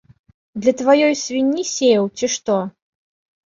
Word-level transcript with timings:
Для 0.63 0.73
тваёй 0.79 1.13
свінні 1.23 1.67
сеяў, 1.75 2.11
ці 2.17 2.33
што? 2.39 2.61